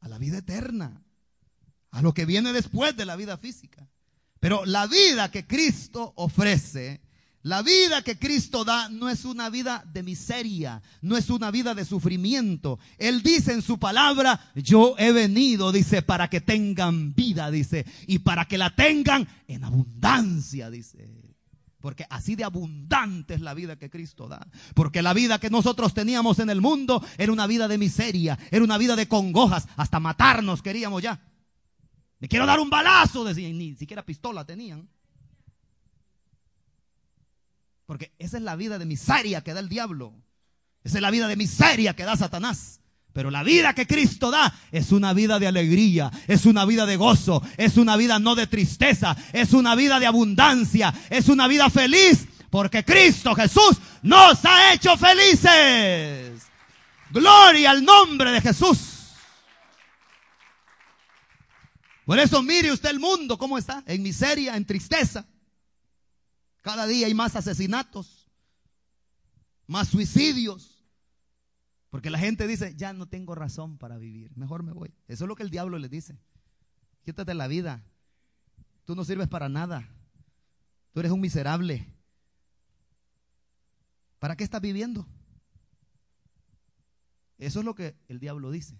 [0.00, 1.02] a la vida eterna,
[1.90, 3.88] a lo que viene después de la vida física.
[4.40, 7.00] Pero la vida que Cristo ofrece,
[7.42, 11.74] la vida que Cristo da no es una vida de miseria, no es una vida
[11.74, 12.78] de sufrimiento.
[12.98, 18.18] Él dice en su palabra, yo he venido, dice, para que tengan vida, dice, y
[18.20, 21.33] para que la tengan en abundancia, dice.
[21.84, 24.48] Porque así de abundante es la vida que Cristo da.
[24.72, 28.64] Porque la vida que nosotros teníamos en el mundo era una vida de miseria, era
[28.64, 31.20] una vida de congojas, hasta matarnos queríamos ya.
[32.20, 34.88] Me quiero dar un balazo, decían, ni siquiera pistola tenían.
[37.84, 40.14] Porque esa es la vida de miseria que da el diablo.
[40.84, 42.80] Esa es la vida de miseria que da Satanás.
[43.14, 46.96] Pero la vida que Cristo da es una vida de alegría, es una vida de
[46.96, 51.70] gozo, es una vida no de tristeza, es una vida de abundancia, es una vida
[51.70, 56.42] feliz, porque Cristo Jesús nos ha hecho felices.
[57.10, 58.78] Gloria al nombre de Jesús.
[62.04, 63.84] Por eso mire usted el mundo, ¿cómo está?
[63.86, 65.24] En miseria, en tristeza.
[66.62, 68.26] Cada día hay más asesinatos,
[69.68, 70.73] más suicidios.
[71.94, 74.92] Porque la gente dice, ya no tengo razón para vivir, mejor me voy.
[75.06, 76.18] Eso es lo que el diablo les dice.
[77.04, 77.84] Quítate la vida.
[78.84, 79.88] Tú no sirves para nada.
[80.90, 81.86] Tú eres un miserable.
[84.18, 85.06] ¿Para qué estás viviendo?
[87.38, 88.76] Eso es lo que el diablo dice.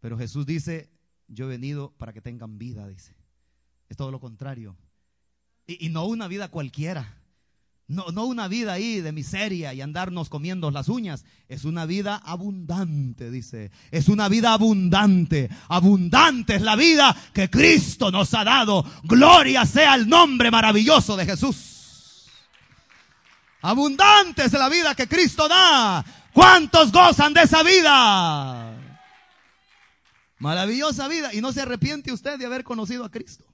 [0.00, 0.90] Pero Jesús dice,
[1.28, 3.14] yo he venido para que tengan vida, dice.
[3.90, 4.74] Es todo lo contrario.
[5.66, 7.15] Y, no una vida cualquiera.
[7.88, 11.24] No, no una vida ahí de miseria y andarnos comiendo las uñas.
[11.48, 13.70] Es una vida abundante, dice.
[13.92, 15.48] Es una vida abundante.
[15.68, 18.84] Abundante es la vida que Cristo nos ha dado.
[19.04, 22.26] Gloria sea el nombre maravilloso de Jesús.
[23.62, 26.04] Abundante es la vida que Cristo da.
[26.32, 28.74] ¿Cuántos gozan de esa vida?
[30.38, 31.32] Maravillosa vida.
[31.34, 33.44] Y no se arrepiente usted de haber conocido a Cristo.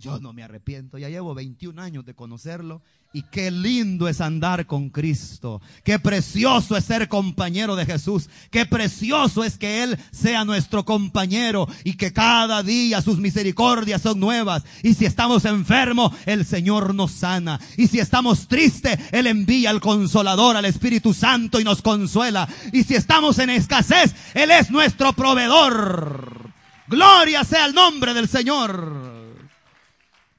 [0.00, 2.80] Yo no me arrepiento, ya llevo 21 años de conocerlo
[3.12, 8.64] y qué lindo es andar con Cristo, qué precioso es ser compañero de Jesús, qué
[8.64, 14.64] precioso es que Él sea nuestro compañero y que cada día sus misericordias son nuevas
[14.82, 19.82] y si estamos enfermos, el Señor nos sana y si estamos tristes, Él envía al
[19.82, 25.12] consolador, al Espíritu Santo y nos consuela y si estamos en escasez, Él es nuestro
[25.12, 26.52] proveedor.
[26.88, 29.19] Gloria sea el nombre del Señor.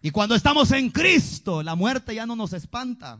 [0.02, 3.20] Y cuando estamos en Cristo, la muerte ya no nos espanta.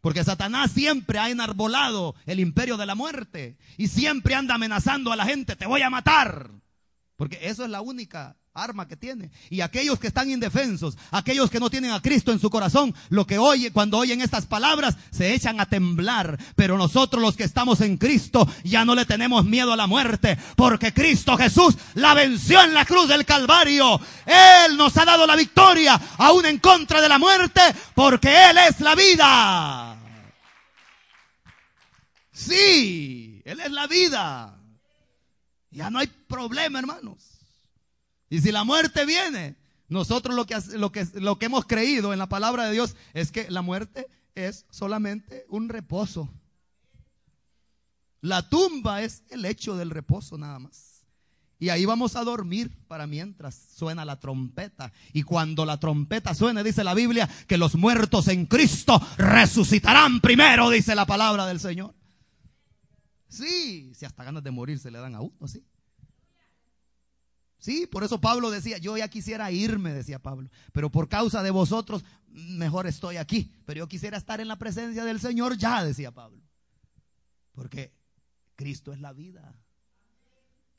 [0.00, 5.16] Porque Satanás siempre ha enarbolado el imperio de la muerte y siempre anda amenazando a
[5.16, 6.50] la gente, te voy a matar.
[7.16, 9.30] Porque eso es la única arma que tiene.
[9.50, 13.26] Y aquellos que están indefensos, aquellos que no tienen a Cristo en su corazón, lo
[13.26, 16.38] que oye, cuando oyen estas palabras, se echan a temblar.
[16.56, 20.38] Pero nosotros los que estamos en Cristo, ya no le tenemos miedo a la muerte,
[20.56, 24.00] porque Cristo Jesús la venció en la cruz del Calvario.
[24.24, 27.60] Él nos ha dado la victoria, aún en contra de la muerte,
[27.94, 29.96] porque Él es la vida.
[32.32, 34.58] Sí, Él es la vida.
[35.70, 37.35] Ya no hay problema, hermanos.
[38.28, 39.56] Y si la muerte viene,
[39.88, 40.56] nosotros lo que,
[41.14, 45.46] lo, que, hemos creído en la palabra de Dios es que la muerte es solamente
[45.48, 46.28] un reposo.
[48.20, 51.04] La tumba es el hecho del reposo nada más.
[51.58, 54.92] Y ahí vamos a dormir para mientras suena la trompeta.
[55.12, 60.68] Y cuando la trompeta suene, dice la Biblia, que los muertos en Cristo resucitarán primero,
[60.68, 61.94] dice la palabra del Señor.
[63.28, 65.64] Sí, si hasta ganas de morir se le dan a uno, sí.
[67.58, 71.50] Sí, por eso Pablo decía, yo ya quisiera irme, decía Pablo, pero por causa de
[71.50, 73.52] vosotros, mejor estoy aquí.
[73.64, 76.42] Pero yo quisiera estar en la presencia del Señor ya, decía Pablo.
[77.52, 77.92] Porque
[78.54, 79.58] Cristo es la vida.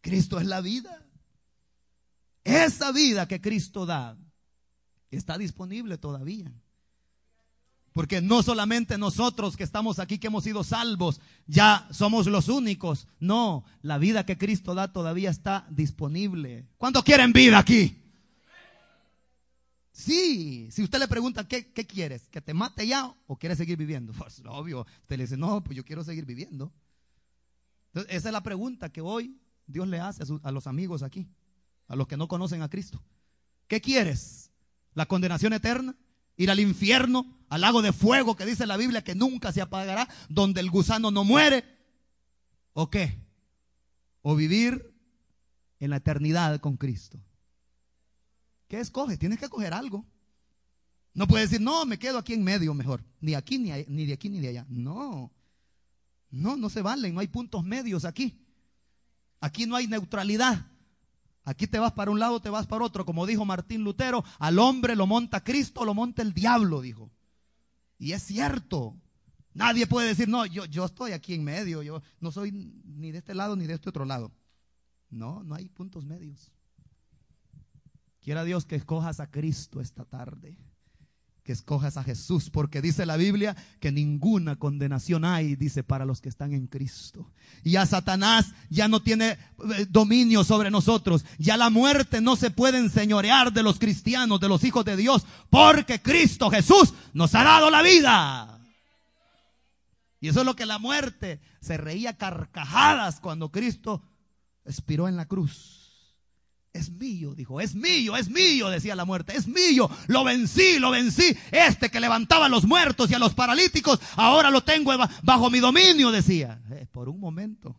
[0.01, 1.05] Cristo es la vida.
[2.43, 4.17] Esa vida que Cristo da
[5.09, 6.51] está disponible todavía.
[7.97, 13.07] Porque no solamente nosotros que estamos aquí, que hemos sido salvos, ya somos los únicos.
[13.19, 16.67] No, la vida que Cristo da todavía está disponible.
[16.77, 17.97] ¿Cuántos quieren vida aquí?
[19.91, 22.27] Sí, si usted le pregunta, ¿qué, quieres?
[22.27, 24.13] ¿Que te mate ya o quieres seguir viviendo?
[24.19, 26.71] Pues obvio, usted le dice, no, pues yo quiero seguir viviendo.
[27.87, 31.27] Entonces, esa es la pregunta que hoy Dios le hace a los amigos aquí,
[31.87, 33.01] a los que no conocen a Cristo.
[33.67, 34.51] ¿Qué quieres?
[34.93, 35.95] ¿La condenación eterna?
[36.37, 40.07] ir al infierno, al lago de fuego que dice la Biblia que nunca se apagará,
[40.29, 41.63] donde el gusano no muere.
[42.73, 43.19] ¿O qué?
[44.21, 44.93] O vivir
[45.79, 47.19] en la eternidad con Cristo.
[48.67, 49.17] ¿Qué escoge?
[49.17, 50.05] Tienes que coger algo.
[51.13, 53.03] No puedes decir, no, me quedo aquí en medio mejor.
[53.21, 54.65] Ni aquí, ni, ni de aquí, ni de allá.
[54.69, 55.31] No.
[56.29, 57.13] No, no se valen.
[57.13, 58.39] No hay puntos medios aquí.
[59.39, 60.67] Aquí no hay neutralidad.
[61.43, 63.05] Aquí te vas para un lado, te vas para otro.
[63.05, 67.09] Como dijo Martín Lutero, al hombre lo monta Cristo, lo monta el diablo, dijo.
[67.97, 68.95] Y es cierto.
[69.53, 73.17] Nadie puede decir, no, yo, yo estoy aquí en medio, yo no soy ni de
[73.17, 74.31] este lado ni de este otro lado.
[75.09, 76.51] No, no hay puntos medios.
[78.21, 80.57] Quiera Dios que escojas a Cristo esta tarde
[81.47, 86.19] que escojas a Jesús, porque dice la Biblia que ninguna condenación hay, dice, para los
[86.19, 87.31] que están en Cristo.
[87.63, 92.51] Y a Satanás ya no tiene eh, dominio sobre nosotros, ya la muerte no se
[92.51, 97.45] puede enseñorear de los cristianos, de los hijos de Dios, porque Cristo Jesús nos ha
[97.45, 98.59] dado la vida.
[100.19, 104.03] Y eso es lo que la muerte se reía carcajadas cuando Cristo
[104.65, 105.76] expiró en la cruz.
[106.73, 110.91] Es mío, dijo, es mío, es mío, decía la muerte, es mío, lo vencí, lo
[110.91, 111.35] vencí.
[111.51, 114.91] Este que levantaba a los muertos y a los paralíticos, ahora lo tengo
[115.23, 116.61] bajo mi dominio, decía.
[116.71, 117.75] Eh, por un momento.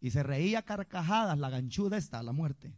[0.00, 2.74] Y se reía carcajadas la ganchuda esta, la muerte.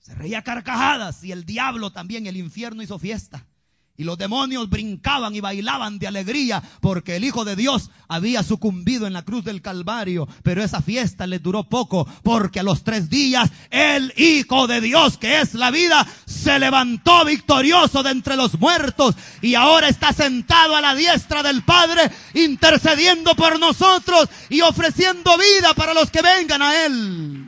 [0.00, 3.46] Se reía carcajadas y el diablo también, el infierno hizo fiesta.
[3.96, 9.06] Y los demonios brincaban y bailaban de alegría porque el Hijo de Dios había sucumbido
[9.06, 10.26] en la cruz del Calvario.
[10.42, 15.18] Pero esa fiesta le duró poco porque a los tres días el Hijo de Dios,
[15.18, 20.74] que es la vida, se levantó victorioso de entre los muertos y ahora está sentado
[20.74, 26.62] a la diestra del Padre intercediendo por nosotros y ofreciendo vida para los que vengan
[26.62, 27.46] a Él.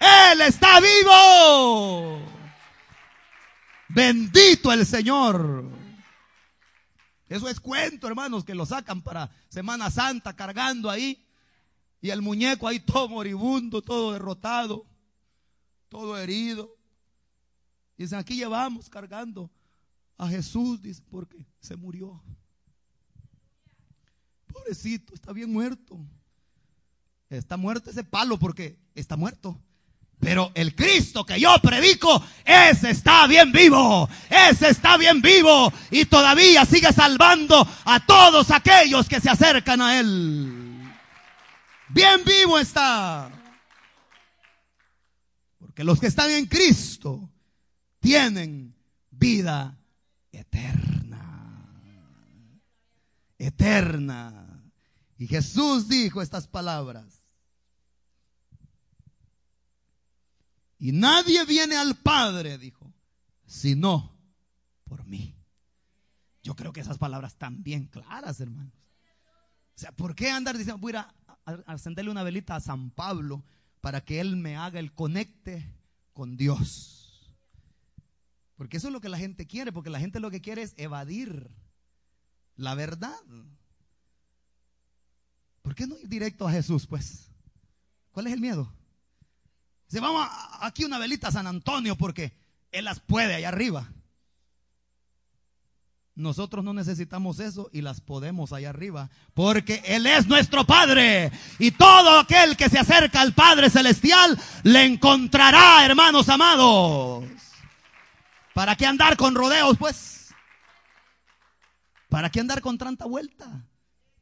[0.00, 2.21] Él está vivo.
[3.94, 5.64] Bendito el Señor.
[7.28, 11.26] Eso es cuento, hermanos, que lo sacan para Semana Santa cargando ahí.
[12.00, 14.86] Y el muñeco ahí todo moribundo, todo derrotado,
[15.88, 16.76] todo herido.
[17.96, 19.50] Dicen, aquí llevamos cargando
[20.18, 22.22] a Jesús, dice, porque se murió.
[24.46, 25.98] Pobrecito, está bien muerto.
[27.30, 29.58] Está muerto ese palo porque está muerto.
[30.22, 36.04] Pero el Cristo que yo predico, ese está bien vivo, ese está bien vivo y
[36.04, 40.94] todavía sigue salvando a todos aquellos que se acercan a Él.
[41.88, 43.32] Bien vivo está.
[45.58, 47.28] Porque los que están en Cristo
[47.98, 48.76] tienen
[49.10, 49.76] vida
[50.30, 51.68] eterna.
[53.38, 54.62] Eterna.
[55.18, 57.21] Y Jesús dijo estas palabras.
[60.82, 62.92] Y nadie viene al Padre, dijo,
[63.46, 64.18] sino
[64.82, 65.36] por mí.
[66.42, 68.74] Yo creo que esas palabras están bien claras, hermanos.
[69.76, 71.14] O sea, ¿por qué andar diciendo, voy a
[71.68, 73.44] encenderle una velita a San Pablo
[73.80, 75.72] para que él me haga el conecte
[76.14, 77.32] con Dios?
[78.56, 80.74] Porque eso es lo que la gente quiere, porque la gente lo que quiere es
[80.78, 81.48] evadir
[82.56, 83.20] la verdad.
[85.62, 87.30] ¿Por qué no ir directo a Jesús, pues?
[88.10, 88.81] ¿Cuál es el miedo?
[89.92, 90.26] Se vamos
[90.60, 92.32] aquí una velita a San Antonio porque
[92.70, 93.92] Él las puede allá arriba.
[96.14, 101.30] Nosotros no necesitamos eso y las podemos allá arriba, porque Él es nuestro Padre.
[101.58, 107.26] Y todo aquel que se acerca al Padre Celestial le encontrará, hermanos amados.
[108.54, 110.34] ¿Para qué andar con rodeos, pues?
[112.08, 113.66] ¿Para qué andar con tanta vuelta?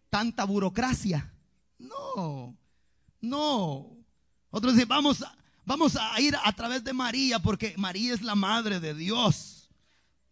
[0.09, 1.33] Tanta burocracia.
[1.79, 2.57] No,
[3.21, 3.87] no.
[4.51, 5.33] Otros dicen, vamos a,
[5.71, 9.71] Vamos a ir a través de María porque María es la madre de Dios.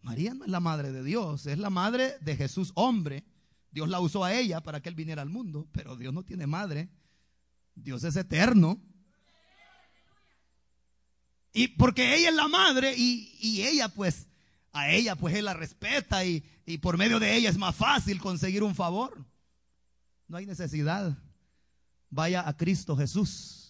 [0.01, 3.23] María no es la madre de Dios, es la madre de Jesús hombre.
[3.71, 6.45] Dios la usó a ella para que él viniera al mundo, pero Dios no tiene
[6.45, 6.89] madre.
[7.73, 8.81] Dios es eterno.
[11.53, 14.27] Y porque ella es la madre y, ella pues,
[14.73, 18.19] a ella pues él la respeta y, y por medio de ella es más fácil
[18.19, 19.25] conseguir un favor.
[20.27, 21.17] No hay necesidad.
[22.09, 23.68] Vaya a Cristo Jesús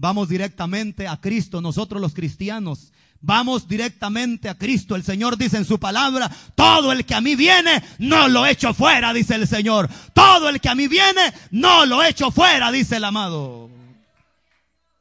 [0.00, 2.92] Vamos directamente a Cristo, nosotros los cristianos.
[3.20, 4.94] Vamos directamente a Cristo.
[4.94, 8.72] El Señor dice en su palabra, todo el que a mí viene, no lo echo
[8.72, 9.90] fuera, dice el Señor.
[10.14, 13.70] Todo el que a mí viene, no lo echo fuera, dice el amado.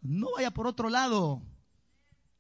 [0.02, 1.44] No vaya por otro lado.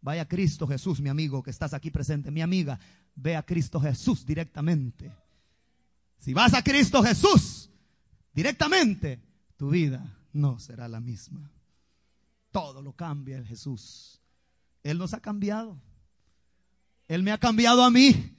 [0.01, 2.79] Vaya a Cristo Jesús, mi amigo, que estás aquí presente, mi amiga.
[3.13, 5.11] Ve a Cristo Jesús directamente.
[6.17, 7.69] Si vas a Cristo Jesús
[8.33, 9.19] directamente,
[9.57, 11.51] tu vida no será la misma
[12.51, 14.21] todo lo cambia el Jesús.
[14.83, 15.81] Él nos ha cambiado.
[17.07, 18.35] Él me ha cambiado a mí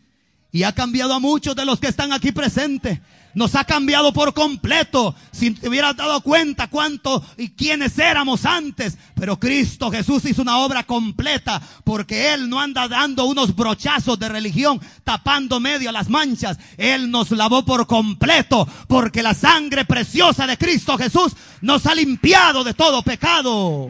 [0.50, 3.00] y ha cambiado a muchos de los que están aquí presentes.
[3.38, 5.14] Nos ha cambiado por completo.
[5.30, 8.98] Si te hubieras dado cuenta cuánto y quiénes éramos antes.
[9.14, 14.28] Pero Cristo Jesús hizo una obra completa porque Él no anda dando unos brochazos de
[14.28, 16.58] religión tapando medio las manchas.
[16.76, 22.64] Él nos lavó por completo porque la sangre preciosa de Cristo Jesús nos ha limpiado
[22.64, 23.88] de todo pecado.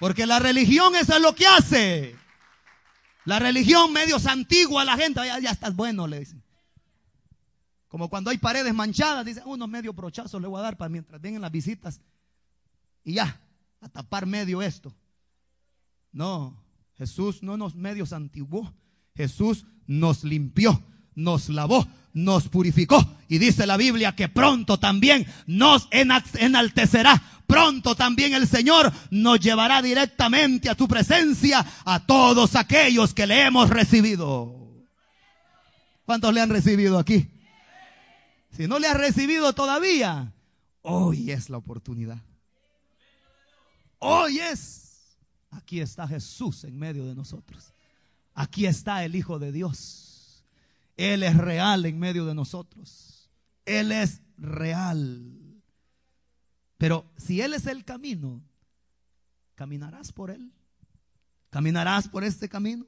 [0.00, 2.19] Porque la religión es lo que hace.
[3.24, 6.42] La religión medio antigua a la gente, ya, ya estás bueno, le dicen.
[7.88, 11.20] Como cuando hay paredes manchadas, dicen, unos medio brochazos le voy a dar para mientras
[11.20, 12.00] vengan las visitas.
[13.04, 13.40] Y ya,
[13.80, 14.94] a tapar medio esto.
[16.12, 16.62] No,
[16.96, 18.72] Jesús no nos medio santiguó.
[19.16, 20.82] Jesús nos limpió,
[21.14, 23.16] nos lavó, nos purificó.
[23.28, 27.39] Y dice la Biblia que pronto también nos enaltecerá.
[27.50, 33.42] Pronto también el Señor nos llevará directamente a tu presencia a todos aquellos que le
[33.42, 34.86] hemos recibido.
[36.04, 37.28] ¿Cuántos le han recibido aquí?
[38.56, 40.32] Si no le has recibido todavía,
[40.82, 42.22] hoy es la oportunidad.
[43.98, 45.18] Hoy es.
[45.50, 47.72] Aquí está Jesús en medio de nosotros.
[48.34, 50.44] Aquí está el Hijo de Dios.
[50.96, 53.28] Él es real en medio de nosotros.
[53.66, 55.39] Él es real.
[56.80, 58.42] Pero si Él es el camino,
[59.54, 60.50] ¿caminarás por Él?
[61.50, 62.86] ¿Caminarás por este camino?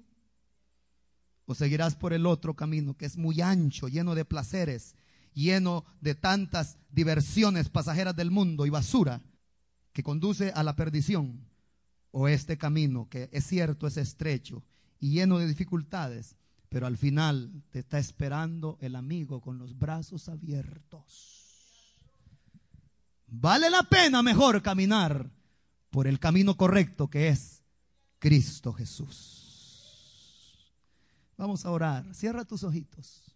[1.44, 4.96] ¿O seguirás por el otro camino que es muy ancho, lleno de placeres,
[5.34, 9.20] lleno de tantas diversiones pasajeras del mundo y basura
[9.92, 11.46] que conduce a la perdición?
[12.12, 14.64] ¿O este camino que es cierto, es estrecho
[15.00, 16.36] y lleno de dificultades,
[16.70, 21.41] pero al final te está esperando el amigo con los brazos abiertos?
[23.34, 25.30] Vale la pena mejor caminar
[25.88, 27.62] por el camino correcto que es
[28.18, 30.68] Cristo Jesús.
[31.38, 32.14] Vamos a orar.
[32.14, 33.31] Cierra tus ojitos.